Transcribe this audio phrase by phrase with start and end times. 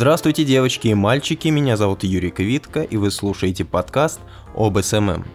[0.00, 4.18] Здравствуйте, девочки и мальчики, меня зовут Юрий Квитко, и вы слушаете подкаст
[4.54, 5.26] об SMM.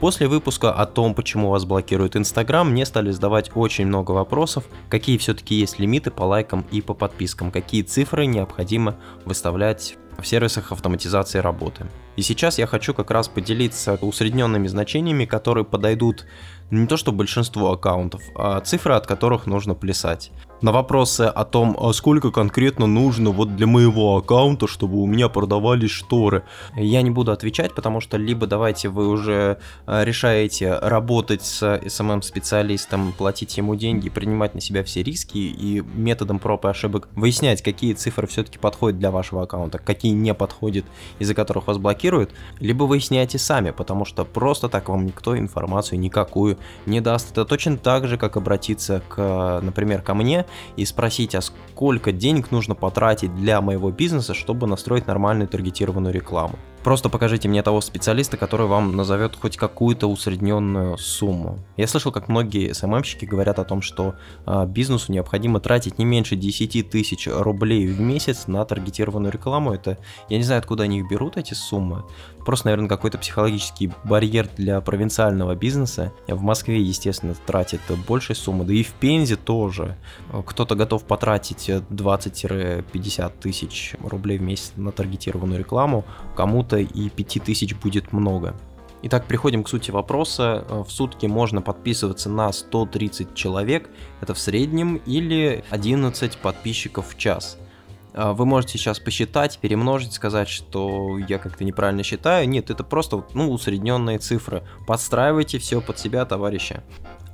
[0.00, 5.18] После выпуска о том, почему вас блокирует Инстаграм, мне стали задавать очень много вопросов, какие
[5.18, 11.40] все-таки есть лимиты по лайкам и по подпискам, какие цифры необходимо выставлять в сервисах автоматизации
[11.40, 11.86] работы.
[12.16, 16.24] И сейчас я хочу как раз поделиться усредненными значениями, которые подойдут
[16.70, 20.32] не то что большинству аккаунтов, а цифры, от которых нужно плясать.
[20.64, 25.28] На вопросы о том, а сколько конкретно нужно вот для моего аккаунта, чтобы у меня
[25.28, 31.42] продавались шторы, я не буду отвечать, потому что либо давайте вы уже э, решаете работать
[31.42, 37.08] с SMM-специалистом, платить ему деньги, принимать на себя все риски и методом проб и ошибок
[37.14, 40.86] выяснять, какие цифры все-таки подходят для вашего аккаунта, какие не подходят,
[41.18, 46.53] из-за которых вас блокируют, либо выясняйте сами, потому что просто так вам никто информацию никакую
[46.86, 47.30] не даст.
[47.32, 50.46] Это точно так же, как обратиться к, например, ко мне
[50.76, 56.58] и спросить, а сколько денег нужно потратить для моего бизнеса, чтобы настроить нормальную таргетированную рекламу.
[56.84, 61.58] Просто покажите мне того специалиста, который вам назовет хоть какую-то усредненную сумму.
[61.78, 66.36] Я слышал, как многие СММщики говорят о том, что э, бизнесу необходимо тратить не меньше
[66.36, 69.72] 10 тысяч рублей в месяц на таргетированную рекламу.
[69.72, 69.96] Это
[70.28, 72.04] я не знаю, откуда они их берут, эти суммы.
[72.44, 76.12] Просто, наверное, какой-то психологический барьер для провинциального бизнеса.
[76.28, 79.96] В Москве, естественно, тратит больше суммы, да и в Пензе тоже.
[80.44, 86.04] Кто-то готов потратить 20-50 тысяч рублей в месяц на таргетированную рекламу,
[86.36, 88.54] кому-то кому и 5000 будет много.
[89.02, 90.64] Итак, приходим к сути вопроса.
[90.68, 93.90] В сутки можно подписываться на 130 человек,
[94.22, 97.58] это в среднем, или 11 подписчиков в час.
[98.14, 102.48] А, вы можете сейчас посчитать, перемножить, сказать, что я как-то неправильно считаю.
[102.48, 104.62] Нет, это просто ну, усредненные цифры.
[104.86, 106.80] Подстраивайте все под себя, товарищи.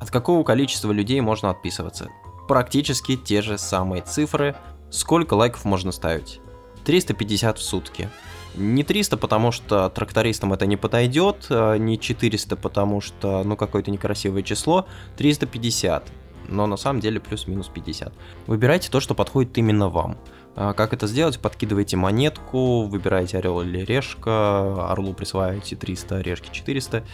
[0.00, 2.08] От какого количества людей можно отписываться?
[2.48, 4.56] Практически те же самые цифры.
[4.90, 6.40] Сколько лайков можно ставить?
[6.84, 8.08] 350 в сутки.
[8.56, 13.90] Не 300, потому что трактористам это не подойдет, а не 400, потому что, ну, какое-то
[13.90, 16.10] некрасивое число, 350,
[16.48, 18.12] но на самом деле плюс-минус 50.
[18.46, 20.18] Выбирайте то, что подходит именно вам.
[20.56, 21.38] А как это сделать?
[21.38, 27.04] Подкидываете монетку, выбираете орел или решка, орлу присваиваете 300, решки 400.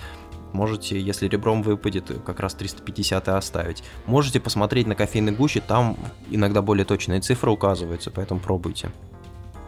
[0.52, 3.84] Можете, если ребром выпадет, как раз 350 и оставить.
[4.06, 5.98] Можете посмотреть на кофейной гуще, там
[6.30, 8.90] иногда более точные цифры указываются, поэтому пробуйте.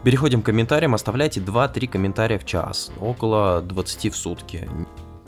[0.03, 4.69] Переходим к комментариям, оставляйте 2-3 комментария в час, около 20 в сутки.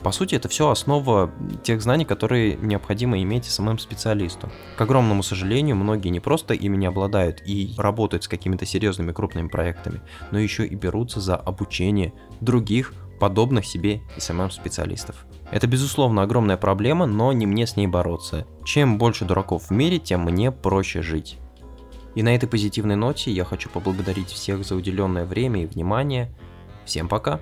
[0.02, 1.30] По сути, это все основа
[1.62, 4.50] тех знаний, которые необходимо иметь самым специалисту.
[4.76, 9.48] К огромному сожалению, многие не просто ими не обладают и работают с какими-то серьезными крупными
[9.48, 10.00] проектами,
[10.32, 15.26] но еще и берутся за обучение других подобных себе SMM специалистов.
[15.52, 18.46] Это безусловно огромная проблема, но не мне с ней бороться.
[18.64, 21.38] Чем больше дураков в мире, тем мне проще жить.
[22.14, 26.30] И на этой позитивной ноте я хочу поблагодарить всех за уделенное время и внимание.
[26.84, 27.40] Всем пока!